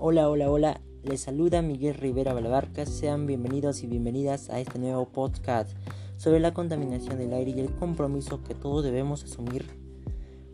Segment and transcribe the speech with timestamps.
[0.00, 0.80] Hola, hola, hola.
[1.02, 2.86] Les saluda Miguel Rivera Balabarca.
[2.86, 5.76] Sean bienvenidos y bienvenidas a este nuevo podcast
[6.16, 9.66] sobre la contaminación del aire y el compromiso que todos debemos asumir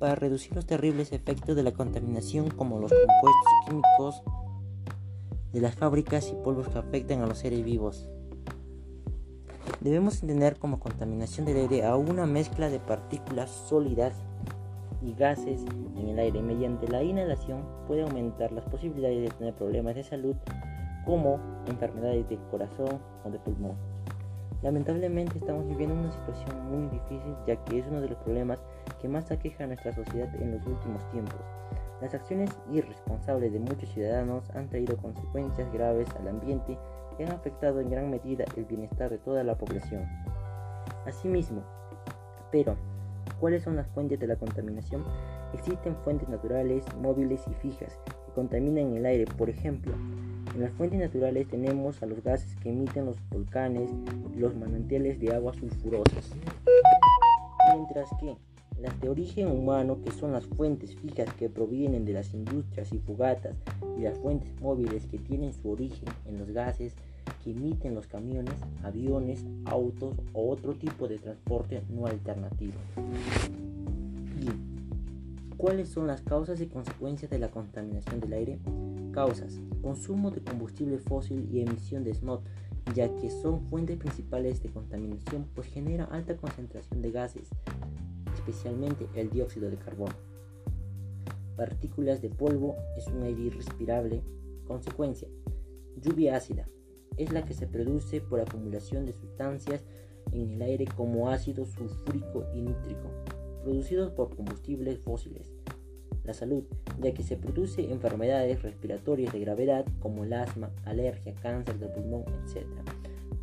[0.00, 4.22] para reducir los terribles efectos de la contaminación como los compuestos químicos
[5.52, 8.08] de las fábricas y polvos que afectan a los seres vivos.
[9.80, 14.16] Debemos entender como contaminación del aire a una mezcla de partículas sólidas
[15.00, 15.64] y gases
[15.96, 20.36] en el aire mediante la inhalación puede aumentar las posibilidades de tener problemas de salud
[21.04, 23.76] como enfermedades de corazón o de pulmón.
[24.62, 28.58] Lamentablemente estamos viviendo una situación muy difícil ya que es uno de los problemas
[29.00, 31.40] que más aqueja a nuestra sociedad en los últimos tiempos.
[32.00, 36.76] Las acciones irresponsables de muchos ciudadanos han traído consecuencias graves al ambiente
[37.18, 40.04] y han afectado en gran medida el bienestar de toda la población.
[41.06, 41.62] Asimismo,
[42.50, 42.76] pero
[43.40, 45.04] ¿Cuáles son las fuentes de la contaminación?
[45.54, 49.26] Existen fuentes naturales, móviles y fijas que contaminan el aire.
[49.26, 49.92] Por ejemplo,
[50.54, 53.90] en las fuentes naturales tenemos a los gases que emiten los volcanes,
[54.36, 56.32] los manantiales de aguas sulfurosas.
[57.74, 58.36] Mientras que
[58.80, 62.98] las de origen humano, que son las fuentes fijas que provienen de las industrias y
[62.98, 63.56] fogatas,
[63.96, 66.94] y las fuentes móviles que tienen su origen en los gases
[67.42, 72.74] que emiten los camiones, aviones, autos o otro tipo de transporte no alternativo.
[74.40, 78.58] ¿Y cuáles son las causas y consecuencias de la contaminación del aire?
[79.12, 82.40] Causas: consumo de combustible fósil y emisión de smog,
[82.94, 87.48] ya que son fuentes principales de contaminación, pues genera alta concentración de gases,
[88.34, 90.14] especialmente el dióxido de carbono.
[91.56, 94.22] Partículas de polvo es un aire irrespirable.
[94.66, 95.26] Consecuencia:
[96.00, 96.68] lluvia ácida,
[97.18, 99.84] es la que se produce por acumulación de sustancias
[100.32, 103.10] en el aire como ácido sulfúrico y nítrico,
[103.62, 105.50] producidos por combustibles fósiles.
[106.24, 106.64] La salud,
[107.00, 112.24] ya que se produce enfermedades respiratorias de gravedad como el asma, alergia, cáncer del pulmón,
[112.44, 112.66] etc.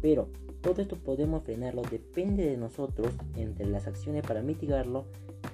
[0.01, 0.29] Pero
[0.61, 5.05] todo esto podemos frenarlo, depende de nosotros, entre las acciones para mitigarlo,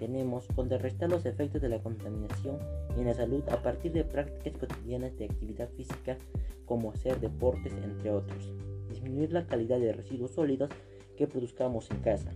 [0.02, 2.58] tenemos contrarrestar los efectos de la contaminación
[2.98, 6.18] en la salud a partir de prácticas cotidianas de actividad física
[6.66, 8.52] como hacer deportes entre otros,
[8.90, 10.72] disminuir la calidad de residuos sólidos
[11.16, 12.32] que produzcamos en casa.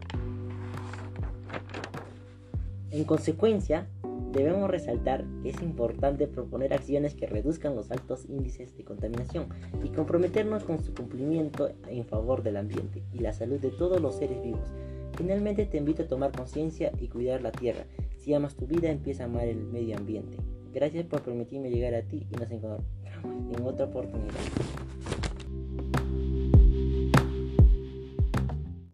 [2.92, 3.88] En consecuencia,
[4.32, 9.48] debemos resaltar que es importante proponer acciones que reduzcan los altos índices de contaminación
[9.84, 14.18] y comprometernos con su cumplimiento en favor del ambiente y la salud de todos los
[14.18, 14.70] seres vivos.
[15.18, 17.86] Finalmente te invito a tomar conciencia y cuidar la tierra.
[18.18, 20.38] Si amas tu vida, empieza a amar el medio ambiente.
[20.74, 24.34] Gracias por permitirme llegar a ti y nos encontramos en otra oportunidad.